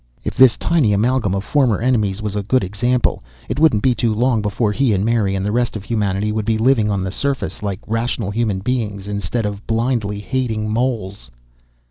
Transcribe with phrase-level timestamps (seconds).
[0.23, 4.15] If this tiny amalgam of former enemies was a good example, it wouldn't be too
[4.15, 7.11] long before he and Mary and the rest of humanity would be living on the
[7.11, 11.29] surface like rational human beings instead of blindly hating moles.